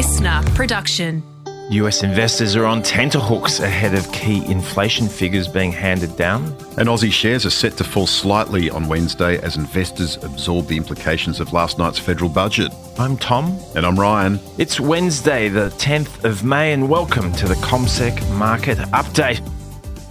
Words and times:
listener 0.00 0.40
production. 0.54 1.22
US 1.68 2.02
investors 2.02 2.56
are 2.56 2.64
on 2.64 2.82
tenterhooks 2.82 3.60
ahead 3.60 3.92
of 3.92 4.10
key 4.12 4.42
inflation 4.50 5.06
figures 5.06 5.46
being 5.46 5.70
handed 5.70 6.16
down. 6.16 6.44
And 6.78 6.88
Aussie 6.88 7.12
shares 7.12 7.44
are 7.44 7.50
set 7.50 7.76
to 7.76 7.84
fall 7.84 8.06
slightly 8.06 8.70
on 8.70 8.88
Wednesday 8.88 9.36
as 9.42 9.58
investors 9.58 10.16
absorb 10.24 10.68
the 10.68 10.76
implications 10.78 11.38
of 11.38 11.52
last 11.52 11.76
night's 11.78 11.98
federal 11.98 12.30
budget. 12.30 12.72
I'm 12.98 13.18
Tom. 13.18 13.60
And 13.76 13.84
I'm 13.84 14.00
Ryan. 14.00 14.40
It's 14.56 14.80
Wednesday, 14.80 15.50
the 15.50 15.68
10th 15.68 16.24
of 16.24 16.44
May, 16.44 16.72
and 16.72 16.88
welcome 16.88 17.30
to 17.32 17.46
the 17.46 17.56
CommSec 17.56 18.26
Market 18.38 18.78
Update. 18.94 19.46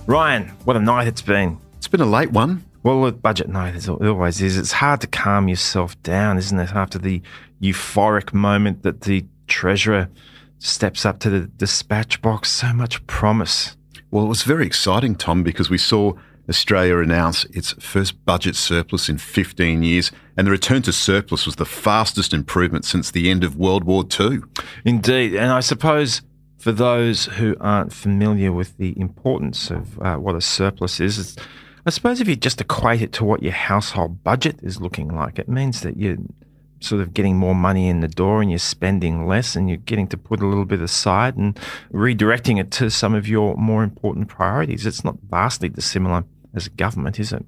Ryan, 0.06 0.50
what 0.66 0.76
a 0.76 0.80
night 0.80 1.08
it's 1.08 1.24
been. 1.24 1.58
It's 1.78 1.88
been 1.88 2.02
a 2.02 2.06
late 2.06 2.32
one. 2.32 2.64
Well, 2.84 3.02
with 3.02 3.24
budget 3.24 3.50
night, 3.50 3.74
as 3.74 3.88
it 3.88 3.92
always 3.92 4.40
is, 4.40 4.56
it's 4.56 4.72
hard 4.72 5.02
to 5.02 5.08
calm 5.08 5.48
yourself 5.48 6.00
down, 6.04 6.38
isn't 6.38 6.60
it? 6.60 6.76
After 6.76 7.00
the 7.00 7.24
euphoric 7.60 8.34
moment 8.34 8.84
that 8.84 9.02
the 9.02 9.26
Treasurer 9.50 10.10
steps 10.60 11.06
up 11.06 11.20
to 11.20 11.30
the 11.30 11.42
dispatch 11.42 12.22
box. 12.22 12.50
So 12.52 12.74
much 12.74 13.06
promise. 13.08 13.76
Well, 14.12 14.26
it 14.26 14.30
was 14.30 14.44
very 14.44 14.66
exciting, 14.66 15.16
Tom, 15.16 15.44
because 15.44 15.70
we 15.70 15.78
saw 15.78 16.14
Australia 16.50 16.98
announce 16.98 17.46
its 17.46 17.74
first 17.74 18.26
budget 18.26 18.56
surplus 18.56 19.08
in 19.08 19.20
15 19.20 19.84
years, 19.84 20.12
and 20.36 20.48
the 20.48 20.52
return 20.52 20.82
to 20.82 20.92
surplus 20.92 21.46
was 21.46 21.58
the 21.58 21.66
fastest 21.66 22.34
improvement 22.34 22.86
since 22.86 23.12
the 23.12 23.30
end 23.30 23.44
of 23.44 23.56
World 23.56 23.84
War 23.84 24.04
II. 24.20 24.40
Indeed. 24.84 25.36
And 25.36 25.52
I 25.52 25.60
suppose 25.60 26.24
for 26.58 26.72
those 26.72 27.26
who 27.26 27.56
aren't 27.62 27.94
familiar 27.94 28.52
with 28.52 28.78
the 28.78 29.00
importance 29.00 29.70
of 29.70 30.00
uh, 30.00 30.16
what 30.16 30.36
a 30.36 30.42
surplus 30.42 31.00
is, 31.00 31.38
I 31.86 31.92
suppose 31.92 32.20
if 32.20 32.28
you 32.28 32.36
just 32.36 32.60
equate 32.60 33.02
it 33.02 33.14
to 33.14 33.24
what 33.24 33.44
your 33.44 33.54
household 33.54 34.24
budget 34.24 34.60
is 34.64 34.82
looking 34.82 35.08
like, 35.08 35.40
it 35.40 35.48
means 35.48 35.82
that 35.82 35.98
you 35.98 36.34
sort 36.80 37.02
of 37.02 37.14
getting 37.14 37.36
more 37.36 37.56
money 37.56 37.88
in 37.88 38.00
the 38.00 38.08
door 38.08 38.42
and 38.42 38.50
you're 38.50 38.60
spending 38.60 39.28
less 39.28 39.56
and 39.56 39.70
you're 39.70 39.78
getting 39.78 40.08
to 40.08 40.18
put 40.18 40.42
a 40.42 40.48
little 40.48 40.66
bit 40.66 40.82
aside 40.82 41.36
and 41.36 41.60
redirecting 41.92 42.60
it 42.60 42.72
to 42.72 42.90
some 42.90 43.14
of 43.14 43.28
your 43.28 43.56
more 43.56 43.84
important 43.84 44.28
priorities. 44.28 44.86
It's 44.86 45.04
not 45.04 45.18
vastly 45.30 45.70
dissimilar 45.70 46.24
as 46.54 46.68
a 46.68 46.70
government, 46.72 47.20
is 47.20 47.34
it? 47.34 47.46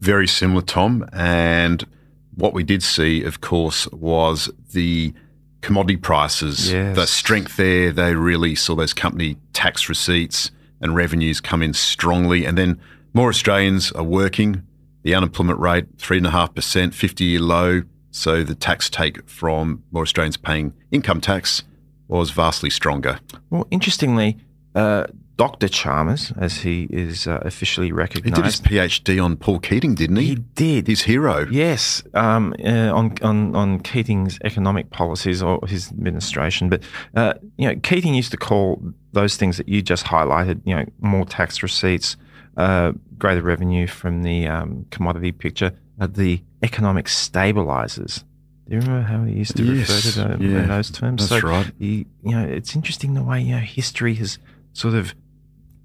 Very 0.00 0.26
similar, 0.26 0.62
Tom. 0.62 1.08
And 1.12 1.86
what 2.34 2.54
we 2.54 2.64
did 2.64 2.82
see, 2.82 3.22
of 3.22 3.40
course, 3.40 3.86
was 3.90 4.50
the 4.72 5.12
commodity 5.60 5.96
prices, 5.96 6.72
yes. 6.72 6.96
the 6.96 7.06
strength 7.06 7.56
there. 7.56 7.92
They 7.92 8.14
really 8.14 8.54
saw 8.54 8.74
those 8.74 8.94
company 8.94 9.36
tax 9.52 9.88
receipts 9.88 10.50
and 10.80 10.96
revenues 10.96 11.40
come 11.40 11.62
in 11.62 11.74
strongly. 11.74 12.44
And 12.44 12.58
then 12.58 12.80
more 13.14 13.28
Australians 13.28 13.92
are 13.92 14.02
working. 14.02 14.62
The 15.02 15.14
unemployment 15.14 15.58
rate, 15.58 15.96
3.5%, 15.98 16.94
50 16.94 17.24
year 17.24 17.40
low 17.40 17.82
so 18.12 18.44
the 18.44 18.54
tax 18.54 18.88
take 18.88 19.28
from 19.28 19.82
more 19.90 20.02
Australians 20.02 20.36
paying 20.36 20.74
income 20.92 21.20
tax 21.20 21.64
was 22.06 22.30
vastly 22.30 22.70
stronger. 22.70 23.18
Well, 23.50 23.66
interestingly, 23.70 24.38
uh, 24.74 25.06
Dr. 25.36 25.66
Chalmers, 25.66 26.30
as 26.36 26.58
he 26.58 26.86
is 26.90 27.26
uh, 27.26 27.40
officially 27.42 27.90
recognised. 27.90 28.24
He 28.24 28.30
did 28.30 28.44
his 28.44 28.60
PhD 28.60 29.24
on 29.24 29.36
Paul 29.36 29.58
Keating, 29.58 29.94
didn't 29.94 30.16
he? 30.16 30.26
He 30.26 30.34
did. 30.34 30.86
His 30.86 31.02
hero. 31.02 31.46
Yes, 31.50 32.02
um, 32.12 32.54
uh, 32.64 32.94
on, 32.94 33.14
on, 33.22 33.56
on 33.56 33.80
Keating's 33.80 34.38
economic 34.44 34.90
policies 34.90 35.42
or 35.42 35.58
his 35.66 35.90
administration. 35.90 36.68
But, 36.68 36.82
uh, 37.16 37.34
you 37.56 37.66
know, 37.66 37.74
Keating 37.82 38.14
used 38.14 38.30
to 38.32 38.36
call 38.36 38.82
those 39.12 39.36
things 39.36 39.56
that 39.56 39.68
you 39.68 39.80
just 39.80 40.04
highlighted, 40.04 40.60
you 40.64 40.76
know, 40.76 40.84
more 41.00 41.24
tax 41.24 41.62
receipts, 41.62 42.16
uh, 42.58 42.92
greater 43.16 43.42
revenue 43.42 43.86
from 43.86 44.22
the 44.22 44.46
um, 44.46 44.86
commodity 44.90 45.32
picture, 45.32 45.72
uh, 45.98 46.06
the 46.06 46.42
economic 46.62 47.08
stabilizers. 47.08 48.24
Do 48.68 48.76
you 48.76 48.80
remember 48.80 49.06
how 49.06 49.24
he 49.24 49.34
used 49.34 49.56
to 49.56 49.64
yes, 49.64 49.88
refer 49.88 50.10
to 50.10 50.28
them 50.28 50.42
yeah, 50.42 50.62
in 50.62 50.68
those 50.68 50.90
terms? 50.90 51.28
That's 51.28 51.42
so 51.42 51.48
right. 51.48 51.70
He, 51.78 52.06
you 52.22 52.30
know, 52.30 52.44
it's 52.44 52.74
interesting 52.74 53.14
the 53.14 53.22
way 53.22 53.40
you 53.40 53.54
know 53.54 53.60
history 53.60 54.14
has 54.14 54.38
sort 54.72 54.94
of 54.94 55.14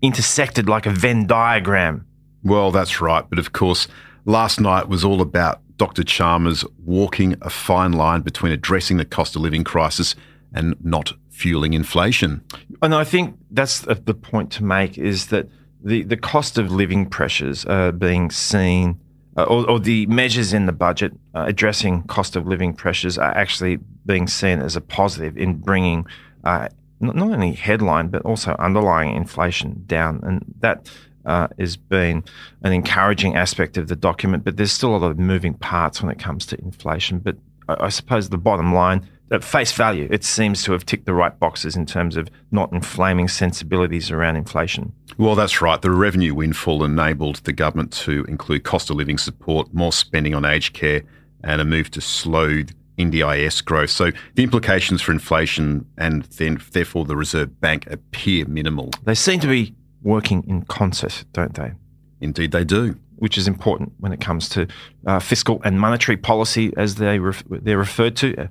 intersected 0.01 0.69
like 0.69 0.85
a 0.85 0.91
Venn 0.91 1.27
diagram. 1.27 2.05
Well, 2.43 2.71
that's 2.71 3.01
right. 3.01 3.25
But 3.27 3.39
of 3.39 3.51
course, 3.51 3.87
last 4.25 4.61
night 4.61 4.87
was 4.87 5.03
all 5.03 5.21
about 5.21 5.61
Dr. 5.77 6.03
Chalmers 6.03 6.63
walking 6.85 7.35
a 7.41 7.49
fine 7.49 7.93
line 7.93 8.21
between 8.21 8.51
addressing 8.51 8.97
the 8.97 9.05
cost 9.05 9.35
of 9.35 9.41
living 9.41 9.63
crisis 9.63 10.15
and 10.53 10.75
not 10.83 11.13
fueling 11.29 11.73
inflation. 11.73 12.43
And 12.81 12.95
I 12.95 13.03
think 13.03 13.37
that's 13.51 13.81
the 13.81 14.13
point 14.13 14.51
to 14.53 14.63
make 14.63 14.97
is 14.97 15.27
that 15.27 15.47
the, 15.83 16.03
the 16.03 16.17
cost 16.17 16.57
of 16.57 16.71
living 16.71 17.07
pressures 17.07 17.65
are 17.65 17.91
being 17.91 18.31
seen 18.31 18.99
uh, 19.37 19.43
or, 19.43 19.69
or, 19.69 19.79
the 19.79 20.05
measures 20.07 20.51
in 20.51 20.65
the 20.65 20.71
budget 20.71 21.13
uh, 21.35 21.45
addressing 21.47 22.01
cost 22.03 22.35
of 22.35 22.47
living 22.47 22.73
pressures 22.73 23.17
are 23.17 23.31
actually 23.37 23.77
being 24.05 24.27
seen 24.27 24.59
as 24.59 24.75
a 24.75 24.81
positive 24.81 25.37
in 25.37 25.53
bringing 25.55 26.05
uh, 26.43 26.67
not, 26.99 27.15
not, 27.15 27.31
only 27.31 27.53
headline 27.53 28.07
but 28.07 28.23
also 28.23 28.55
underlying 28.57 29.15
inflation 29.15 29.83
down, 29.85 30.19
and 30.23 30.43
that 30.59 30.89
uh, 31.25 31.47
has 31.59 31.77
been 31.77 32.23
an 32.63 32.73
encouraging 32.73 33.35
aspect 33.35 33.77
of 33.77 33.87
the 33.87 33.95
document. 33.95 34.43
But 34.43 34.57
there's 34.57 34.71
still 34.71 34.95
a 34.95 34.97
lot 34.97 35.11
of 35.11 35.19
moving 35.19 35.53
parts 35.53 36.01
when 36.01 36.11
it 36.11 36.17
comes 36.17 36.45
to 36.47 36.59
inflation. 36.59 37.19
But 37.19 37.37
I, 37.67 37.85
I 37.85 37.89
suppose 37.89 38.29
the 38.29 38.37
bottom 38.37 38.73
line 38.73 39.07
at 39.31 39.43
face 39.43 39.71
value, 39.71 40.07
it 40.11 40.23
seems 40.23 40.63
to 40.63 40.71
have 40.71 40.85
ticked 40.85 41.05
the 41.05 41.13
right 41.13 41.37
boxes 41.39 41.75
in 41.75 41.85
terms 41.85 42.15
of 42.15 42.29
not 42.51 42.71
inflaming 42.71 43.27
sensibilities 43.27 44.11
around 44.11 44.35
inflation. 44.35 44.93
Well, 45.17 45.35
that's 45.35 45.61
right. 45.61 45.81
The 45.81 45.91
revenue 45.91 46.33
windfall 46.33 46.83
enabled 46.83 47.37
the 47.37 47.53
government 47.53 47.91
to 47.93 48.23
include 48.25 48.63
cost 48.63 48.89
of 48.89 48.95
living 48.95 49.17
support, 49.17 49.73
more 49.73 49.91
spending 49.91 50.33
on 50.33 50.45
aged 50.45 50.73
care, 50.73 51.03
and 51.43 51.61
a 51.61 51.65
move 51.65 51.91
to 51.91 52.01
slow 52.01 52.63
NDIS 52.97 53.63
growth. 53.63 53.89
So 53.89 54.11
the 54.35 54.43
implications 54.43 55.01
for 55.01 55.11
inflation 55.11 55.85
and 55.97 56.23
then 56.23 56.59
therefore 56.71 57.05
the 57.05 57.15
Reserve 57.15 57.59
Bank 57.61 57.87
appear 57.87 58.45
minimal. 58.47 58.91
They 59.03 59.15
seem 59.15 59.39
to 59.41 59.47
be 59.47 59.75
working 60.01 60.43
in 60.47 60.63
concert, 60.63 61.25
don't 61.33 61.53
they? 61.53 61.73
Indeed, 62.21 62.51
they 62.51 62.63
do 62.63 62.97
which 63.17 63.37
is 63.37 63.47
important 63.47 63.93
when 63.99 64.11
it 64.11 64.21
comes 64.21 64.49
to 64.49 64.67
uh, 65.05 65.19
fiscal 65.19 65.61
and 65.63 65.79
monetary 65.79 66.17
policy, 66.17 66.73
as 66.77 66.95
they 66.95 67.19
ref- 67.19 67.43
they're 67.49 67.77
referred 67.77 68.15
to. 68.17 68.35
Uh, 68.43 68.47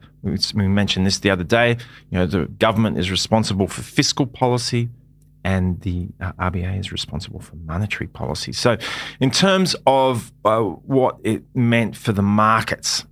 we 0.55 0.69
mentioned 0.69 1.07
this 1.07 1.19
the 1.19 1.31
other 1.31 1.45
day. 1.45 1.77
You 2.11 2.19
know, 2.19 2.27
the 2.27 2.47
government 2.47 2.99
is 2.99 3.11
responsible 3.11 3.69
for 3.69 3.83
fiscal 3.83 4.27
policy, 4.27 4.89
and 5.45 5.81
the 5.83 6.09
uh, 6.21 6.33
RBA 6.33 6.81
is 6.81 6.93
responsible 6.93 7.41
for 7.41 7.57
monetary 7.57 8.09
policy. 8.09 8.53
So, 8.53 8.77
in 9.21 9.31
terms 9.31 9.77
of 9.87 10.33
uh, 10.45 10.61
what 10.61 11.19
it 11.23 11.43
meant 11.55 11.97
for 11.97 12.13
the 12.13 12.23
markets, 12.23 13.07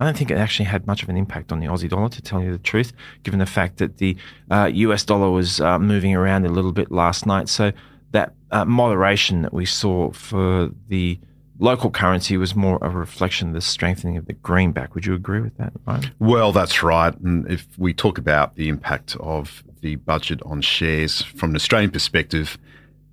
I 0.00 0.04
don't 0.04 0.16
think 0.16 0.30
it 0.30 0.38
actually 0.38 0.66
had 0.66 0.86
much 0.86 1.02
of 1.02 1.08
an 1.08 1.16
impact 1.16 1.52
on 1.52 1.60
the 1.60 1.66
Aussie 1.66 1.88
dollar, 1.88 2.08
to 2.10 2.22
tell 2.22 2.42
you 2.42 2.52
the 2.52 2.58
truth, 2.58 2.92
given 3.22 3.38
the 3.38 3.46
fact 3.46 3.78
that 3.78 3.98
the 3.98 4.16
US 4.50 5.02
uh, 5.02 5.06
dollar 5.06 5.30
was 5.30 5.60
uh, 5.60 5.78
moving 5.78 6.14
around 6.14 6.44
a 6.44 6.50
little 6.50 6.72
bit 6.72 6.90
last 6.90 7.26
night. 7.26 7.48
So 7.48 7.72
that 8.16 8.32
uh, 8.50 8.64
moderation 8.64 9.42
that 9.42 9.52
we 9.52 9.66
saw 9.66 10.10
for 10.10 10.70
the 10.88 11.20
local 11.58 11.90
currency 11.90 12.36
was 12.38 12.54
more 12.54 12.78
a 12.80 12.88
reflection 12.88 13.48
of 13.48 13.54
the 13.54 13.60
strengthening 13.60 14.16
of 14.16 14.24
the 14.26 14.32
greenback. 14.32 14.94
Would 14.94 15.04
you 15.04 15.14
agree 15.14 15.40
with 15.40 15.56
that, 15.58 15.74
Ryan? 15.86 16.10
Well, 16.18 16.50
that's 16.52 16.82
right. 16.82 17.14
And 17.20 17.46
if 17.50 17.66
we 17.76 17.92
talk 17.92 18.16
about 18.16 18.56
the 18.56 18.68
impact 18.68 19.16
of 19.20 19.62
the 19.82 19.96
budget 19.96 20.40
on 20.46 20.62
shares 20.62 21.22
from 21.22 21.50
an 21.50 21.56
Australian 21.56 21.90
perspective, 21.90 22.56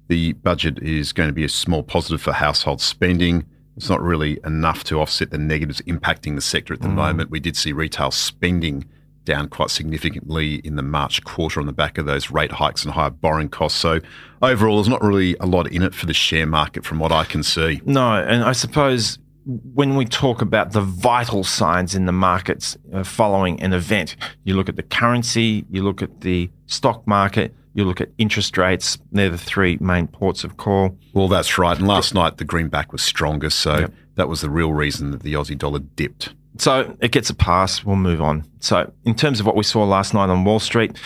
the 0.08 0.34
budget 0.34 0.80
is 0.80 1.12
going 1.12 1.30
to 1.30 1.34
be 1.34 1.44
a 1.44 1.50
small 1.50 1.84
positive 1.84 2.22
for 2.22 2.32
household 2.32 2.80
spending. 2.80 3.46
It's 3.76 3.90
not 3.90 4.02
really 4.02 4.40
enough 4.46 4.86
to 4.86 5.02
offset 5.02 5.32
the 5.32 5.38
negatives 5.38 5.82
impacting 5.82 6.36
the 6.36 6.42
sector 6.42 6.74
at 6.74 6.82
the 6.82 6.88
mm. 6.88 6.96
moment. 6.96 7.30
We 7.30 7.42
did 7.42 7.58
see 7.58 7.74
retail 7.74 8.12
spending 8.12 8.86
down 9.26 9.48
quite 9.48 9.70
significantly 9.70 10.56
in 10.64 10.76
the 10.76 10.84
March 10.84 11.24
quarter 11.24 11.60
on 11.60 11.66
the 11.66 11.74
back 11.74 11.98
of 11.98 12.06
those 12.06 12.30
rate 12.32 12.52
hikes 12.52 12.84
and 12.84 12.94
higher 12.94 13.10
borrowing 13.10 13.50
costs. 13.50 13.80
So 13.80 14.00
overall, 14.42 14.78
there's 14.78 14.90
not 14.90 15.02
really 15.02 15.36
a 15.40 15.46
lot 15.46 15.72
in 15.72 15.82
it 15.82 15.94
for 15.94 16.06
the 16.06 16.14
share 16.14 16.46
market 16.46 16.86
from 16.86 17.00
what 17.00 17.12
I 17.12 17.24
can 17.24 17.44
see. 17.44 17.82
No, 17.86 18.16
and 18.16 18.44
I 18.44 18.52
suppose 18.52 19.20
when 19.46 19.96
we 19.96 20.06
talk 20.06 20.42
about 20.42 20.72
the 20.72 20.82
vital 20.82 21.44
signs 21.44 21.96
in 21.96 22.06
the 22.06 22.12
markets 22.12 22.78
uh, 22.94 23.04
following 23.04 23.62
an 23.62 23.74
event, 23.74 24.16
you 24.44 24.56
look 24.56 24.70
at 24.70 24.76
the 24.76 24.84
currency, 24.84 25.66
you 25.70 25.84
look 25.84 26.02
at 26.02 26.22
the 26.22 26.50
stock 26.68 27.06
market, 27.06 27.54
you 27.74 27.84
look 27.84 28.00
at 28.00 28.10
interest 28.18 28.58
rates. 28.58 28.98
They're 29.12 29.30
the 29.30 29.38
three 29.38 29.78
main 29.82 30.08
ports 30.08 30.44
of 30.44 30.58
call. 30.58 30.98
Well, 31.14 31.28
that's 31.28 31.58
right. 31.58 31.78
And 31.78 31.88
last 31.88 32.14
night 32.14 32.38
the 32.38 32.46
greenback 32.46 32.92
was 32.92 33.02
stronger, 33.02 33.50
so 33.50 33.80
yep. 33.80 33.94
that 34.16 34.30
was 34.30 34.42
the 34.42 34.50
real 34.50 34.74
reason 34.74 35.12
that 35.12 35.24
the 35.24 35.34
Aussie 35.34 35.58
dollar 35.58 35.80
dipped. 35.80 36.34
So 36.58 36.96
it 37.00 37.12
gets 37.12 37.30
a 37.30 37.36
pass. 37.36 37.84
We'll 37.84 37.96
move 37.96 38.22
on. 38.22 38.46
So, 38.60 38.92
in 39.06 39.16
terms 39.16 39.40
of 39.40 39.46
what 39.46 39.56
we 39.56 39.64
saw 39.64 39.84
last 39.84 40.14
night 40.14 40.30
on 40.30 40.44
Wall 40.44 40.60
Street, 40.60 40.98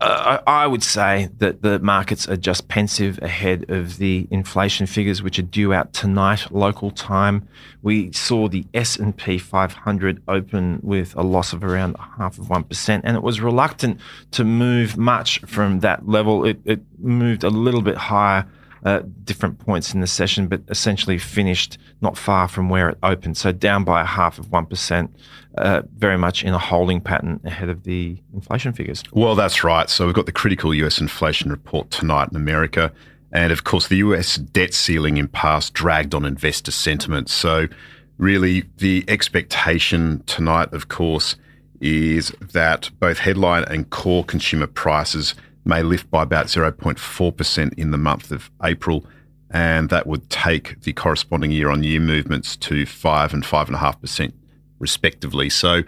uh, 0.00 0.38
I 0.46 0.66
would 0.66 0.82
say 0.82 1.28
that 1.38 1.62
the 1.62 1.78
markets 1.78 2.28
are 2.28 2.36
just 2.36 2.68
pensive 2.68 3.18
ahead 3.22 3.70
of 3.70 3.98
the 3.98 4.26
inflation 4.30 4.86
figures, 4.86 5.22
which 5.22 5.38
are 5.38 5.42
due 5.42 5.72
out 5.72 5.92
tonight, 5.92 6.50
local 6.50 6.90
time. 6.90 7.46
We 7.82 8.12
saw 8.12 8.48
the 8.48 8.66
S 8.74 8.96
and 8.96 9.16
P 9.16 9.38
500 9.38 10.22
open 10.26 10.80
with 10.82 11.14
a 11.16 11.22
loss 11.22 11.52
of 11.52 11.62
around 11.62 11.96
half 12.16 12.38
of 12.38 12.50
one 12.50 12.64
percent, 12.64 13.04
and 13.06 13.16
it 13.16 13.22
was 13.22 13.40
reluctant 13.40 14.00
to 14.32 14.44
move 14.44 14.96
much 14.96 15.40
from 15.40 15.80
that 15.80 16.08
level. 16.08 16.44
It, 16.44 16.58
it 16.64 16.80
moved 16.98 17.44
a 17.44 17.50
little 17.50 17.82
bit 17.82 17.96
higher 17.96 18.46
uh, 18.84 19.02
different 19.24 19.58
points 19.58 19.92
in 19.94 20.00
the 20.00 20.06
session, 20.06 20.48
but 20.48 20.62
essentially 20.68 21.18
finished 21.18 21.78
not 22.00 22.16
far 22.16 22.48
from 22.48 22.68
where 22.68 22.88
it 22.88 22.98
opened. 23.02 23.36
So 23.36 23.52
down 23.52 23.84
by 23.84 24.00
a 24.00 24.04
half 24.04 24.38
of 24.38 24.46
1%, 24.48 25.08
uh, 25.56 25.82
very 25.96 26.18
much 26.18 26.44
in 26.44 26.54
a 26.54 26.58
holding 26.58 27.00
pattern 27.00 27.40
ahead 27.44 27.68
of 27.68 27.84
the 27.84 28.16
inflation 28.32 28.72
figures. 28.72 29.02
Well, 29.12 29.34
that's 29.34 29.64
right. 29.64 29.90
So 29.90 30.06
we've 30.06 30.14
got 30.14 30.26
the 30.26 30.32
critical 30.32 30.72
US 30.74 31.00
inflation 31.00 31.50
report 31.50 31.90
tonight 31.90 32.28
in 32.30 32.36
America. 32.36 32.92
And 33.32 33.52
of 33.52 33.64
course, 33.64 33.88
the 33.88 33.96
US 33.96 34.36
debt 34.36 34.72
ceiling 34.72 35.16
impasse 35.16 35.70
dragged 35.70 36.14
on 36.14 36.24
investor 36.24 36.70
sentiment. 36.70 37.28
So, 37.28 37.68
really, 38.16 38.64
the 38.78 39.04
expectation 39.06 40.22
tonight, 40.26 40.72
of 40.72 40.88
course, 40.88 41.36
is 41.80 42.32
that 42.52 42.90
both 42.98 43.18
headline 43.18 43.64
and 43.64 43.90
core 43.90 44.24
consumer 44.24 44.66
prices 44.66 45.34
may 45.68 45.82
lift 45.82 46.10
by 46.10 46.22
about 46.22 46.46
0.4% 46.46 47.74
in 47.74 47.90
the 47.90 47.98
month 47.98 48.30
of 48.32 48.50
April. 48.64 49.04
And 49.50 49.88
that 49.90 50.06
would 50.06 50.28
take 50.28 50.82
the 50.82 50.92
corresponding 50.92 51.50
year 51.50 51.70
on 51.70 51.82
year 51.82 52.00
movements 52.00 52.56
to 52.56 52.84
5 52.84 53.34
and 53.34 53.44
5.5%, 53.44 54.32
respectively. 54.78 55.48
So, 55.48 55.82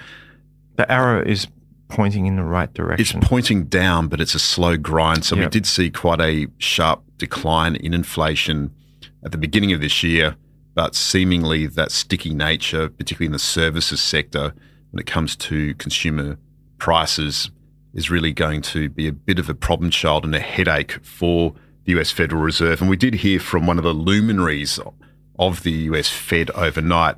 the 0.77 0.91
arrow 0.91 1.23
is 1.23 1.47
pointing 1.89 2.25
in 2.25 2.37
the 2.37 2.45
right 2.45 2.73
direction. 2.73 3.19
It's 3.19 3.29
pointing 3.29 3.65
down, 3.65 4.09
but 4.09 4.21
it's 4.21 4.35
a 4.35 4.39
slow 4.39 4.79
grind. 4.79 5.25
So, 5.25 5.37
yep. 5.37 5.47
we 5.47 5.51
did 5.51 5.67
see 5.67 5.91
quite 5.91 6.21
a 6.23 6.47
sharp 6.57 7.03
decline 7.19 7.77
in 7.77 7.93
inflation 7.93 8.71
at 9.23 9.33
the 9.33 9.39
beginning 9.39 9.73
of 9.73 9.83
this 9.83 10.03
year, 10.03 10.37
but 10.75 10.95
seemingly 10.95 11.67
that 11.67 11.93
sticky 11.93 12.33
nature, 12.33 12.89
particularly 12.89 13.27
in 13.27 13.33
the 13.33 13.39
services 13.39 14.01
sector, 14.01 14.55
when 14.91 15.01
it 15.01 15.07
comes 15.07 15.37
to 15.37 15.75
consumer 15.75 16.39
prices, 16.79 17.51
is 17.95 18.11
really 18.11 18.33
going 18.33 18.63
to 18.63 18.89
be 18.89 19.07
a 19.07 19.13
bit 19.13 19.39
of 19.39 19.49
a 19.49 19.55
problem 19.55 19.91
child 19.91 20.25
and 20.25 20.35
a 20.35 20.41
headache 20.41 20.93
for 21.05 21.55
the 21.85 21.99
US 21.99 22.11
Federal 22.11 22.43
Reserve. 22.43 22.81
And 22.81 22.91
we 22.91 22.97
did 22.97 23.15
hear 23.15 23.41
from 23.41 23.67
one 23.67 23.79
of 23.79 23.85
the 23.85 23.95
luminaries 23.95 24.79
of 25.39 25.63
the 25.63 25.73
US 25.73 26.09
Fed 26.09 26.51
overnight, 26.53 27.17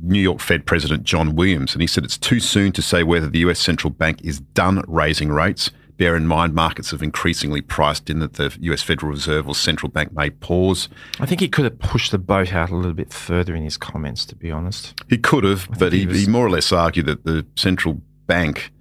New 0.00 0.20
York 0.20 0.40
Fed 0.40 0.66
President 0.66 1.04
John 1.04 1.34
Williams. 1.34 1.72
And 1.72 1.80
he 1.80 1.86
said 1.86 2.04
it's 2.04 2.18
too 2.18 2.40
soon 2.40 2.72
to 2.72 2.82
say 2.82 3.02
whether 3.02 3.28
the 3.28 3.38
US 3.40 3.58
central 3.58 3.90
bank 3.90 4.22
is 4.22 4.40
done 4.40 4.82
raising 4.86 5.30
rates. 5.30 5.70
Bear 5.96 6.14
in 6.14 6.26
mind, 6.26 6.54
markets 6.54 6.90
have 6.90 7.02
increasingly 7.02 7.62
priced 7.62 8.10
in 8.10 8.18
that 8.18 8.34
the 8.34 8.54
US 8.60 8.82
Federal 8.82 9.12
Reserve 9.12 9.48
or 9.48 9.54
central 9.54 9.90
bank 9.90 10.12
may 10.12 10.28
pause. 10.28 10.90
I 11.20 11.24
think 11.24 11.40
he 11.40 11.48
could 11.48 11.64
have 11.64 11.78
pushed 11.78 12.10
the 12.10 12.18
boat 12.18 12.52
out 12.52 12.68
a 12.68 12.76
little 12.76 12.92
bit 12.92 13.14
further 13.14 13.54
in 13.54 13.62
his 13.62 13.78
comments, 13.78 14.26
to 14.26 14.36
be 14.36 14.50
honest. 14.50 15.00
He 15.08 15.16
could 15.16 15.44
have, 15.44 15.68
but 15.78 15.94
he, 15.94 16.00
he, 16.00 16.06
was... 16.06 16.20
he 16.20 16.26
more 16.30 16.44
or 16.44 16.50
less 16.50 16.70
argued 16.70 17.06
that 17.06 17.24
the 17.24 17.46
central 17.56 18.02
bank 18.26 18.72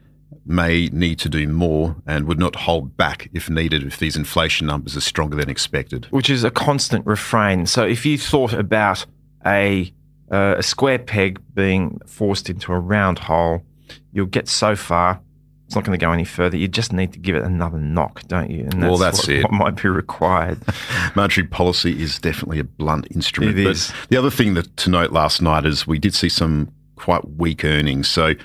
may 0.45 0.87
need 0.87 1.19
to 1.19 1.29
do 1.29 1.47
more 1.47 1.95
and 2.05 2.27
would 2.27 2.39
not 2.39 2.55
hold 2.55 2.95
back 2.95 3.29
if 3.33 3.49
needed 3.49 3.83
if 3.83 3.99
these 3.99 4.15
inflation 4.15 4.67
numbers 4.67 4.95
are 4.95 5.01
stronger 5.01 5.35
than 5.35 5.49
expected. 5.49 6.05
Which 6.11 6.29
is 6.29 6.43
a 6.43 6.51
constant 6.51 7.05
refrain. 7.05 7.65
So 7.65 7.83
if 7.83 8.05
you 8.05 8.17
thought 8.17 8.53
about 8.53 9.05
a, 9.45 9.91
uh, 10.31 10.55
a 10.57 10.63
square 10.63 10.99
peg 10.99 11.41
being 11.53 11.99
forced 12.05 12.49
into 12.49 12.71
a 12.73 12.79
round 12.79 13.19
hole, 13.19 13.63
you'll 14.11 14.27
get 14.27 14.47
so 14.47 14.75
far. 14.75 15.19
It's 15.65 15.73
not 15.73 15.83
going 15.83 15.97
to 15.97 16.05
go 16.05 16.11
any 16.11 16.25
further. 16.25 16.57
You 16.57 16.67
just 16.67 16.93
need 16.93 17.11
to 17.13 17.19
give 17.19 17.35
it 17.35 17.41
another 17.41 17.79
knock, 17.79 18.21
don't 18.27 18.51
you? 18.51 18.65
And 18.65 18.73
that's 18.73 18.89
well, 18.89 18.97
that's 18.97 19.27
what, 19.27 19.29
it. 19.29 19.43
What 19.43 19.53
might 19.53 19.81
be 19.81 19.89
required. 19.89 20.59
Monetary 21.15 21.47
policy 21.47 21.99
is 21.99 22.19
definitely 22.19 22.59
a 22.59 22.63
blunt 22.63 23.07
instrument. 23.09 23.57
It 23.57 23.65
is. 23.65 23.91
the 24.09 24.17
other 24.17 24.29
thing 24.29 24.53
that 24.53 24.77
to 24.77 24.91
note 24.91 25.11
last 25.11 25.41
night 25.41 25.65
is 25.65 25.87
we 25.87 25.97
did 25.97 26.13
see 26.13 26.29
some 26.29 26.71
quite 26.97 27.27
weak 27.31 27.65
earnings. 27.65 28.07
So 28.07 28.35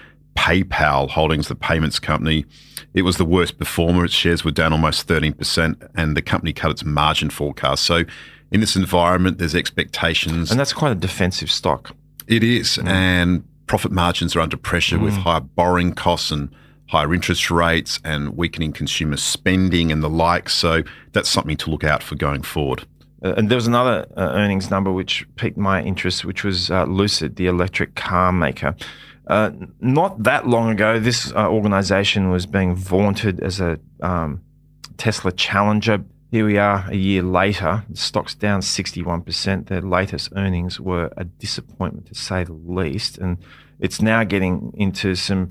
PayPal 0.41 1.11
Holdings, 1.11 1.49
the 1.49 1.55
payments 1.55 1.99
company, 1.99 2.47
it 2.95 3.03
was 3.03 3.19
the 3.19 3.27
worst 3.27 3.59
performer. 3.59 4.07
Its 4.07 4.15
shares 4.15 4.43
were 4.43 4.51
down 4.51 4.73
almost 4.73 5.07
13%, 5.07 5.91
and 5.95 6.17
the 6.17 6.23
company 6.23 6.55
cut 6.55 6.71
its 6.71 6.83
margin 6.83 7.29
forecast. 7.29 7.85
So, 7.85 8.05
in 8.51 8.61
this 8.61 8.75
environment, 8.75 9.37
there's 9.37 9.55
expectations. 9.55 10.51
And 10.51 10.59
that's 10.59 10.73
quite 10.73 10.93
a 10.93 10.95
defensive 10.95 11.51
stock. 11.51 11.95
It 12.27 12.43
is. 12.43 12.79
Mm. 12.79 12.89
And 12.89 13.45
profit 13.67 13.93
margins 13.93 14.35
are 14.35 14.41
under 14.41 14.57
pressure 14.57 14.97
mm. 14.97 15.03
with 15.03 15.15
higher 15.15 15.41
borrowing 15.41 15.93
costs 15.93 16.31
and 16.31 16.49
higher 16.89 17.13
interest 17.13 17.51
rates 17.51 18.01
and 18.03 18.35
weakening 18.35 18.73
consumer 18.73 19.19
spending 19.19 19.93
and 19.93 20.03
the 20.03 20.09
like. 20.09 20.49
So, 20.49 20.83
that's 21.13 21.29
something 21.29 21.59
to 21.59 21.71
look 21.71 21.85
out 21.85 22.03
for 22.03 22.15
going 22.15 22.43
forward. 22.43 22.87
Uh, 23.23 23.35
and 23.37 23.51
there 23.51 23.57
was 23.57 23.67
another 23.67 24.07
uh, 24.17 24.21
earnings 24.33 24.71
number 24.71 24.91
which 24.91 25.27
piqued 25.37 25.59
my 25.59 25.83
interest, 25.83 26.25
which 26.25 26.45
was 26.45 26.71
uh, 26.71 26.85
Lucid, 26.85 27.37
the 27.37 27.47
electric 27.47 27.95
car 27.95 28.33
maker. 28.33 28.75
Uh, 29.31 29.53
not 29.81 30.25
that 30.25 30.49
long 30.49 30.71
ago, 30.71 30.99
this 30.99 31.33
uh, 31.37 31.49
organization 31.49 32.31
was 32.31 32.47
being 32.47 32.75
vaunted 32.75 33.39
as 33.39 33.61
a 33.61 33.79
um, 34.03 34.43
Tesla 34.97 35.31
challenger. 35.31 36.03
Here 36.33 36.45
we 36.45 36.59
are 36.59 36.85
a 36.89 36.97
year 36.97 37.23
later. 37.23 37.85
The 37.89 37.97
stock's 37.97 38.35
down 38.35 38.61
61%. 38.61 39.69
Their 39.69 39.83
latest 39.83 40.31
earnings 40.35 40.81
were 40.81 41.13
a 41.17 41.23
disappointment 41.23 42.09
to 42.09 42.15
say 42.17 42.43
the 42.43 42.55
least. 42.55 43.19
And 43.19 43.39
it's 43.79 44.03
now 44.03 44.25
getting 44.25 44.73
into 44.77 45.15
some 45.15 45.51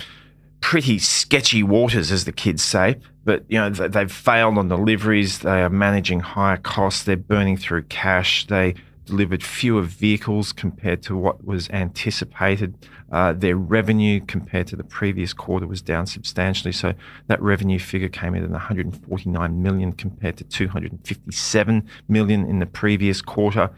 pretty 0.59 0.99
sketchy 0.99 1.63
waters, 1.63 2.11
as 2.11 2.25
the 2.25 2.33
kids 2.33 2.61
say. 2.61 2.97
But 3.23 3.45
you 3.47 3.59
know 3.59 3.69
they've 3.69 4.11
failed 4.11 4.57
on 4.57 4.67
deliveries. 4.67 5.39
They 5.39 5.61
are 5.61 5.69
managing 5.69 6.19
higher 6.19 6.57
costs. 6.57 7.03
They're 7.03 7.15
burning 7.15 7.55
through 7.55 7.83
cash. 7.83 8.45
They 8.47 8.75
delivered 9.09 9.43
fewer 9.43 9.81
vehicles 9.81 10.53
compared 10.53 11.01
to 11.03 11.15
what 11.15 11.43
was 11.43 11.69
anticipated. 11.71 12.87
Uh, 13.11 13.33
their 13.33 13.55
revenue 13.55 14.21
compared 14.21 14.67
to 14.67 14.75
the 14.75 14.83
previous 14.83 15.33
quarter 15.33 15.65
was 15.65 15.81
down 15.81 16.05
substantially. 16.05 16.71
So 16.71 16.93
that 17.27 17.41
revenue 17.41 17.79
figure 17.79 18.09
came 18.09 18.35
in 18.35 18.43
at 18.43 18.51
149 18.51 19.63
million 19.63 19.93
compared 19.93 20.37
to 20.37 20.43
257 20.43 21.89
million 22.07 22.45
in 22.45 22.59
the 22.59 22.65
previous 22.65 23.21
quarter. 23.21 23.71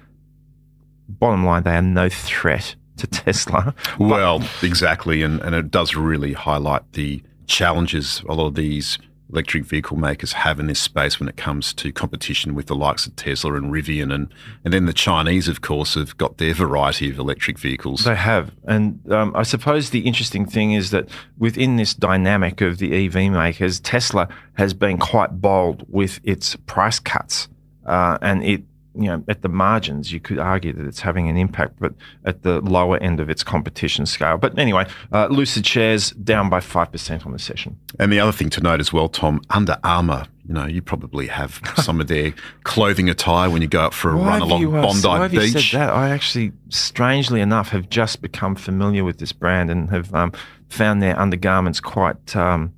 Bottom 1.07 1.45
line, 1.45 1.63
they 1.63 1.75
are 1.75 1.81
no 1.81 2.10
threat 2.10 2.75
to 2.98 3.07
Tesla. 3.07 3.74
Well, 4.00 4.44
exactly. 4.62 5.24
And, 5.24 5.42
and 5.42 5.56
it 5.56 5.72
does 5.72 5.95
really 5.95 6.33
highlight 6.33 6.94
the 6.94 7.24
challenges 7.48 8.24
a 8.28 8.33
lot 8.33 8.48
of 8.48 8.56
these 8.56 8.98
electric 9.31 9.66
vehicle 9.66 9.98
makers 9.98 10.33
have 10.33 10.60
in 10.60 10.68
this 10.68 10.80
space 10.80 11.19
when 11.19 11.30
it 11.30 11.38
comes 11.38 11.74
to 11.74 11.92
competition 11.92 12.54
with 12.54 12.68
the 12.68 12.75
likes 12.75 13.06
of 13.06 13.16
Tesla 13.16 13.56
and 13.56 13.72
Rivian. 13.72 14.13
And, 14.13 14.33
and 14.63 14.74
then 14.74 14.86
the 14.86 14.94
Chinese, 14.94 15.48
of 15.48 15.62
course, 15.62 15.95
have 15.95 16.18
got 16.18 16.38
their 16.38 16.54
variety 16.54 17.10
of 17.10 17.18
electric 17.18 17.57
vehicles. 17.57 18.04
They 18.04 18.16
have. 18.16 18.51
And 18.66 19.00
um, 19.12 19.33
I 19.36 19.44
suppose 19.44 19.89
the 19.89 20.01
interesting 20.01 20.45
thing 20.45 20.74
is 20.74 20.92
that 20.92 21.10
within 21.38 21.78
this 21.78 21.94
dynamic 21.94 22.62
of 22.62 22.78
the 22.78 23.06
EV 23.06 23.31
makers, 23.31 23.80
Tesla 23.80 24.28
has 24.54 24.74
been 24.74 24.98
quite 24.98 25.42
bold 25.42 25.86
with 25.89 26.19
its 26.24 26.56
price 26.56 27.00
cuts. 27.00 27.48
Uh, 27.86 28.18
and 28.22 28.44
it 28.44 28.63
you 28.94 29.08
know, 29.08 29.24
at 29.28 29.42
the 29.42 29.50
margins, 29.50 30.12
you 30.12 30.20
could 30.20 30.38
argue 30.38 30.74
that 30.74 30.86
it's 30.86 31.00
having 31.00 31.30
an 31.30 31.38
impact, 31.38 31.76
but 31.80 31.94
at 32.26 32.44
the 32.44 32.60
lower 32.62 32.98
end 32.98 33.20
of 33.20 33.30
its 33.30 33.44
competition 33.44 34.06
scale. 34.06 34.38
But 34.38 34.58
anyway, 34.60 34.86
uh, 35.12 35.28
Lucid 35.28 35.66
shares 35.66 36.12
down 36.12 36.50
by 36.50 36.60
5% 36.60 37.26
on 37.26 37.31
the 37.31 37.40
session. 37.40 37.78
And 38.00 38.12
the 38.12 38.19
other 38.19 38.33
thing 38.33 38.50
to 38.52 38.62
note 38.62 38.80
as 38.80 38.92
well, 38.92 39.07
Tom, 39.07 39.42
Under 39.50 39.78
Armour, 39.83 40.28
you 40.45 40.54
know, 40.54 40.66
you 40.66 40.81
probably 40.81 41.28
have 41.28 41.62
some 41.78 42.02
of 42.02 42.07
their 42.07 42.33
clothing 42.64 43.10
attire 43.10 43.50
when 43.50 43.62
you 43.62 43.68
go 43.68 43.80
out 43.80 43.94
for 43.94 44.12
a 44.12 44.18
why 44.18 44.28
run 44.28 44.42
along 44.42 44.62
you, 44.62 44.76
uh, 44.76 44.81
Bondi 44.81 45.07
why 45.07 45.19
have 45.19 45.31
Beach. 45.31 45.54
You 45.54 45.60
said 45.62 45.80
that? 45.80 45.90
I 45.94 46.10
actually, 46.10 46.52
strangely 46.69 47.40
enough, 47.40 47.69
have 47.69 47.90
just 47.90 48.21
become 48.21 48.56
familiar 48.56 49.06
with 49.06 49.19
this 49.19 49.31
brand 49.31 49.71
and 49.71 49.90
have 49.90 50.14
um, 50.14 50.33
found 50.69 51.02
their 51.02 51.18
undergarments 51.18 51.80
quite, 51.80 52.36
um, 52.36 52.74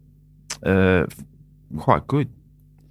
uh, 0.63 1.07
quite 1.77 2.05
good. 2.05 2.29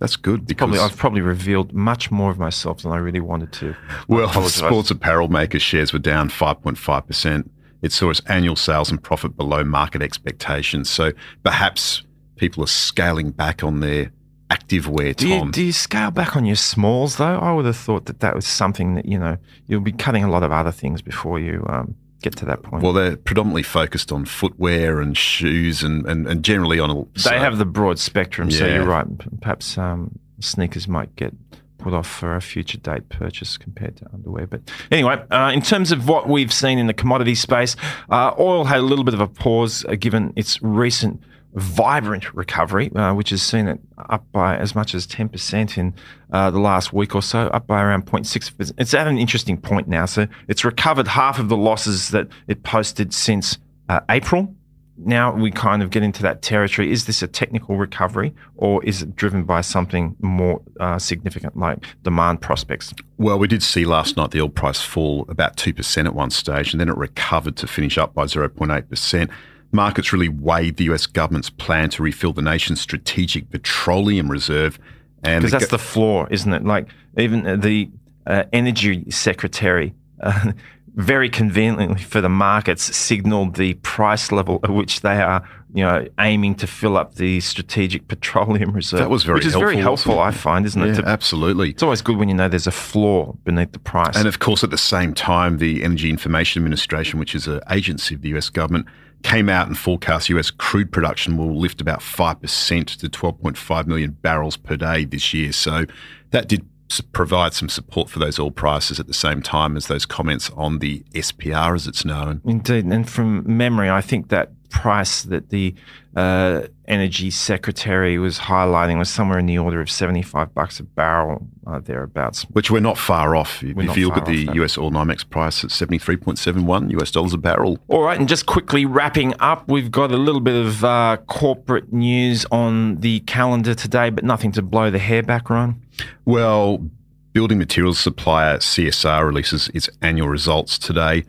That's 0.03 0.17
good 0.17 0.49
because 0.49 0.67
probably, 0.67 0.81
I've 0.81 0.97
probably 0.97 1.21
revealed 1.21 1.73
much 1.73 2.11
more 2.11 2.33
of 2.33 2.37
myself 2.37 2.83
than 2.83 2.91
I 2.91 2.97
really 2.97 3.21
wanted 3.21 3.53
to. 3.53 3.77
Well, 4.09 4.29
sports 4.49 4.91
apparel 4.91 5.29
maker 5.29 5.61
shares 5.61 5.93
were 5.93 6.01
down 6.01 6.29
5.5%. 6.29 7.49
It 7.83 7.93
saw 7.93 8.11
its 8.11 8.21
annual 8.27 8.57
sales 8.57 8.91
and 8.91 9.01
profit 9.01 9.37
below 9.37 9.63
market 9.63 10.03
expectations. 10.03 10.91
So 10.91 11.13
perhaps 11.45 12.03
people 12.35 12.65
are 12.65 12.67
scaling 12.67 13.31
back 13.31 13.63
on 13.63 13.79
their 13.79 14.11
active 14.51 14.89
wear, 14.89 15.15
do 15.15 15.29
Tom. 15.29 15.47
You, 15.47 15.53
do 15.53 15.65
you 15.67 15.73
scale 15.73 16.11
back 16.11 16.35
on 16.35 16.47
your 16.47 16.57
smalls, 16.57 17.19
though? 17.19 17.39
I 17.39 17.53
would 17.53 17.67
have 17.67 17.77
thought 17.77 18.07
that 18.07 18.19
that 18.19 18.35
was 18.35 18.45
something 18.45 18.97
that, 18.97 19.07
you 19.07 19.21
know, 19.21 19.37
you'll 19.69 19.83
be 19.83 19.93
cutting 19.93 20.25
a 20.25 20.31
lot 20.31 20.43
of 20.43 20.51
other 20.51 20.73
things 20.73 21.01
before 21.01 21.39
you 21.39 21.65
um, 21.69 21.95
get 22.23 22.37
to 22.37 22.45
that 22.47 22.63
point? 22.63 22.83
Well, 22.83 22.93
they're 22.93 23.17
predominantly 23.17 23.63
focused 23.63 24.13
on 24.13 24.25
footwear 24.25 25.01
and 25.01 25.17
shoes 25.17 25.83
and, 25.83 26.07
and, 26.07 26.27
and 26.27 26.45
generally 26.45 26.79
on 26.79 26.91
a. 26.91 27.21
They 27.29 27.39
have 27.39 27.59
the 27.59 27.67
broad 27.67 27.99
spectrum, 27.99 28.49
yeah. 28.49 28.59
so 28.59 28.67
you're 28.67 28.87
right. 28.87 29.07
Perhaps 29.41 29.77
um, 29.77 30.19
sneakers 30.41 30.89
might 30.89 31.15
get 31.17 31.35
put 31.83 31.93
off 31.93 32.07
for 32.07 32.37
a 32.37 32.41
future 32.41 32.79
date 32.79 33.09
purchase 33.09 33.59
compared 33.59 33.97
to 33.97 34.07
underwear. 34.13 34.47
But 34.47 34.71
anyway, 34.91 35.23
uh, 35.31 35.51
in 35.53 35.63
terms 35.63 35.93
of 35.93 36.09
what 36.09 36.29
we've 36.29 36.53
seen 36.53 36.79
in 36.79 36.87
the 36.87 36.95
commodity 36.95 37.35
space, 37.35 37.77
uh, 38.09 38.33
oil 38.39 38.65
had 38.65 38.79
a 38.79 38.83
little 38.83 39.05
bit 39.05 39.15
of 39.15 39.21
a 39.21 39.27
pause 39.27 39.85
uh, 39.87 39.97
given 39.97 40.33
its 40.37 40.63
recent 40.63 41.21
vibrant 41.55 42.33
recovery, 42.35 42.91
uh, 42.95 43.15
which 43.15 43.31
has 43.31 43.43
seen 43.43 43.69
it 43.69 43.79
up 44.09 44.25
by 44.33 44.57
as 44.57 44.75
much 44.75 44.95
as 44.95 45.07
10% 45.07 45.79
in 45.79 45.95
uh, 46.33 46.51
the 46.51 46.59
last 46.59 46.93
week 46.93 47.15
or 47.15 47.23
so, 47.23 47.49
up 47.49 47.67
by 47.67 47.83
around 47.83 48.07
0.6%. 48.07 48.73
It's 48.79 48.95
at 48.95 49.07
an 49.07 49.19
interesting 49.19 49.59
point 49.59 49.89
now. 49.89 50.07
So 50.07 50.27
it's 50.49 50.65
recovered 50.65 51.09
half 51.09 51.39
of 51.39 51.49
the 51.49 51.57
losses 51.57 52.11
that 52.11 52.29
it 52.49 52.63
posted 52.63 53.13
since 53.13 53.59
uh, 53.89 54.01
April. 54.09 54.55
now 54.97 55.35
we 55.35 55.51
kind 55.51 55.83
of 55.83 55.91
get 55.91 56.03
into 56.03 56.23
that 56.23 56.41
territory. 56.41 56.91
Is 56.91 57.05
this 57.05 57.23
a 57.23 57.27
technical 57.27 57.77
recovery 57.77 58.35
or 58.57 58.83
is 58.85 59.03
it 59.03 59.15
driven 59.15 59.45
by 59.45 59.61
something 59.61 60.17
more 60.21 60.63
uh, 60.81 60.99
significant 60.99 61.57
like 61.57 61.85
demand 62.03 62.41
prospects? 62.41 62.95
Well, 63.19 63.39
we 63.39 63.49
did 63.49 63.63
see 63.63 63.85
last 63.85 64.17
night 64.17 64.31
the 64.31 64.41
oil 64.41 64.49
price 64.49 64.81
fall 64.81 65.27
about 65.29 65.57
2% 65.57 66.07
at 66.07 66.15
one 66.15 66.31
stage 66.31 66.73
and 66.73 66.81
then 66.81 66.89
it 66.89 66.97
recovered 66.97 67.57
to 67.57 67.67
finish 67.67 67.99
up 67.99 68.15
by 68.15 68.25
0.8%. 68.25 69.31
Markets 69.73 70.13
really 70.13 70.29
weighed 70.29 70.77
the 70.77 70.85
US 70.85 71.07
government's 71.07 71.51
plan 71.51 71.91
to 71.91 72.03
refill 72.03 72.33
the 72.33 72.43
nation's 72.43 72.81
strategic 72.81 73.51
petroleum 73.51 74.31
reserve. 74.31 74.79
Because 75.23 75.51
that's 75.51 75.67
go- 75.67 75.77
the 75.77 75.79
flaw, 75.79 76.27
isn't 76.31 76.53
it? 76.53 76.65
Like 76.65 76.89
even 77.17 77.61
the 77.61 77.91
uh, 78.27 78.45
energy 78.53 79.11
secretary 79.11 79.95
uh, 80.21 80.53
very 80.95 81.31
conveniently 81.31 82.03
for 82.03 82.21
the 82.21 82.29
markets 82.29 82.95
signaled 82.95 83.57
the 83.57 83.75
price 83.75 84.31
level 84.31 84.61
at 84.63 84.71
which 84.71 85.01
they 85.01 85.23
are 85.23 85.43
you 85.75 85.83
know 85.83 86.07
aiming 86.21 86.55
to 86.55 86.67
fill 86.67 86.99
up 86.99 87.15
the 87.15 87.41
strategic 87.41 88.07
petroleum 88.09 88.73
reserve 88.73 89.01
that 89.01 89.11
was 89.11 89.23
very 89.25 89.37
which 89.37 89.47
is 89.47 89.53
helpful, 89.53 89.71
very 89.71 89.81
helpful 89.81 90.19
i 90.19 90.31
find 90.31 90.67
isn't 90.67 90.83
yeah, 90.83 90.93
it 90.93 90.97
to, 90.97 91.09
absolutely 91.09 91.71
it's 91.71 91.83
always 91.83 92.03
good 92.03 92.17
when 92.19 92.29
you 92.29 92.35
know 92.35 92.47
there's 92.47 92.67
a 92.67 92.73
flaw 92.73 93.33
beneath 93.45 93.73
the 93.73 93.79
price 93.79 94.17
and 94.17 94.29
of 94.29 94.39
course 94.39 94.63
at 94.63 94.71
the 94.71 94.79
same 94.79 95.15
time 95.15 95.59
the 95.59 95.83
energy 95.83 96.11
information 96.11 96.61
administration 96.61 97.19
which 97.19 97.35
is 97.35 97.47
an 97.47 97.61
agency 97.71 98.15
of 98.15 98.21
the 98.21 98.29
us 98.29 98.51
government 98.51 98.87
came 99.23 99.49
out 99.49 99.67
and 99.67 99.79
forecast 99.79 100.31
us 100.31 100.51
crude 100.51 100.91
production 100.91 101.37
will 101.37 101.59
lift 101.59 101.81
about 101.81 102.01
5% 102.01 102.97
to 102.99 103.09
12.5 103.09 103.87
million 103.87 104.11
barrels 104.11 104.57
per 104.57 104.77
day 104.77 105.05
this 105.05 105.33
year 105.33 105.53
so 105.53 105.85
that 106.31 106.49
did 106.49 106.67
provide 107.13 107.55
some 107.55 107.69
support 107.69 108.11
for 108.11 108.19
those 108.19 108.39
oil 108.39 108.51
prices 108.51 109.01
at 109.01 109.07
the 109.07 109.15
same 109.15 109.41
time 109.41 109.77
as 109.77 109.87
those 109.87 110.05
comments 110.05 110.51
on 110.51 110.81
the 110.81 111.01
SPR, 111.15 111.75
as 111.75 111.87
it's 111.87 112.05
known. 112.05 112.43
Indeed. 112.45 112.85
And 112.85 113.09
from 113.09 113.45
memory, 113.47 113.89
I 113.89 114.03
think 114.03 114.29
that 114.29 114.51
price 114.73 115.23
that 115.23 115.51
the 115.51 115.75
uh, 116.17 116.63
energy 116.87 117.31
secretary 117.31 118.19
was 118.19 118.39
highlighting 118.39 118.99
was 118.99 119.09
somewhere 119.09 119.39
in 119.39 119.47
the 119.47 119.59
order 119.59 119.81
of 119.81 119.91
75 119.91 120.55
bucks 120.55 120.81
a 120.81 120.83
barrel, 120.83 121.47
uh, 121.67 121.81
thereabouts. 121.81 122.43
Which 122.51 122.71
we're 122.71 122.81
not 122.81 122.99
far 122.99 123.37
off. 123.37 123.63
We're 123.63 123.89
if 123.89 123.97
you 123.97 124.09
look 124.09 124.19
at 124.19 124.27
the 124.27 124.49
US 124.55 124.77
oil 124.77 124.91
NYMEX 124.91 125.29
price, 125.31 125.65
it's 125.65 125.79
73.71 125.81 126.91
US 127.01 127.11
dollars 127.11 127.33
a 127.33 127.39
barrel. 127.39 127.79
All 127.89 128.03
right, 128.03 128.19
and 128.19 128.29
just 128.29 128.47
quickly 128.47 128.85
wrapping 128.85 129.35
up, 129.41 129.69
we've 129.69 129.91
got 129.91 130.11
a 130.11 130.17
little 130.17 130.41
bit 130.41 130.67
of 130.67 130.85
uh, 130.85 131.19
corporate 131.29 131.93
news 131.93 132.45
on 132.51 132.97
the 132.97 133.21
calendar 133.21 133.75
today, 133.75 134.11
but 134.11 134.25
nothing 134.25 134.53
to 134.53 134.63
blow 134.63 134.91
the 134.91 134.99
hair 134.99 135.23
back, 135.23 135.49
Ryan. 135.49 135.81
Well, 136.25 136.91
building 137.33 137.59
materials 137.59 137.99
supplier 137.99 138.59
CSR 138.59 139.25
releases 139.25 139.69
its 139.69 139.89
annual 140.03 140.29
results 140.29 140.79
today. 140.79 141.25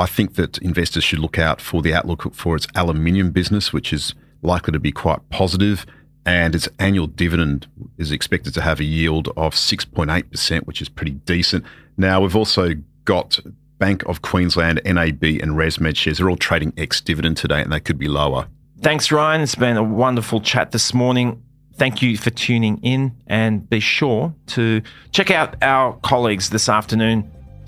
I 0.00 0.06
think 0.06 0.36
that 0.36 0.56
investors 0.58 1.04
should 1.04 1.18
look 1.18 1.38
out 1.38 1.60
for 1.60 1.82
the 1.82 1.92
outlook 1.92 2.34
for 2.34 2.56
its 2.56 2.66
aluminium 2.74 3.32
business, 3.32 3.70
which 3.70 3.92
is 3.92 4.14
likely 4.40 4.72
to 4.72 4.80
be 4.80 4.92
quite 4.92 5.20
positive, 5.28 5.84
and 6.24 6.54
its 6.54 6.70
annual 6.78 7.06
dividend 7.06 7.66
is 7.98 8.10
expected 8.10 8.54
to 8.54 8.62
have 8.62 8.80
a 8.80 8.84
yield 8.84 9.28
of 9.36 9.52
6.8%, 9.54 10.60
which 10.66 10.80
is 10.80 10.88
pretty 10.88 11.12
decent. 11.12 11.66
Now, 11.98 12.22
we've 12.22 12.34
also 12.34 12.70
got 13.04 13.40
Bank 13.78 14.02
of 14.06 14.22
Queensland, 14.22 14.80
NAB, 14.86 15.22
and 15.22 15.52
ResMed 15.52 15.96
shares. 15.96 16.16
They're 16.16 16.30
all 16.30 16.36
trading 16.36 16.72
ex 16.78 17.02
dividend 17.02 17.36
today, 17.36 17.60
and 17.60 17.70
they 17.70 17.80
could 17.80 17.98
be 17.98 18.08
lower. 18.08 18.48
Thanks, 18.80 19.12
Ryan. 19.12 19.42
It's 19.42 19.54
been 19.54 19.76
a 19.76 19.82
wonderful 19.82 20.40
chat 20.40 20.72
this 20.72 20.94
morning. 20.94 21.42
Thank 21.74 22.00
you 22.00 22.16
for 22.16 22.30
tuning 22.30 22.78
in, 22.78 23.12
and 23.26 23.68
be 23.68 23.80
sure 23.80 24.34
to 24.48 24.80
check 25.12 25.30
out 25.30 25.62
our 25.62 25.92
colleagues 26.02 26.48
this 26.48 26.70
afternoon 26.70 27.30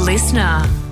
listener. 0.00 0.89